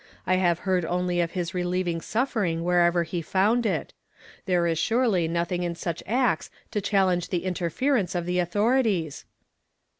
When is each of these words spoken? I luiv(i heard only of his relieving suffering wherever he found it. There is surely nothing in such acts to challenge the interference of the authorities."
I 0.25 0.35
luiv(i 0.37 0.57
heard 0.57 0.83
only 0.83 1.21
of 1.21 1.33
his 1.33 1.53
relieving 1.53 2.01
suffering 2.01 2.63
wherever 2.63 3.03
he 3.03 3.21
found 3.21 3.67
it. 3.67 3.93
There 4.47 4.65
is 4.65 4.79
surely 4.79 5.27
nothing 5.27 5.61
in 5.61 5.75
such 5.75 6.01
acts 6.07 6.49
to 6.71 6.81
challenge 6.81 7.29
the 7.29 7.45
interference 7.45 8.15
of 8.15 8.25
the 8.25 8.39
authorities." 8.39 9.25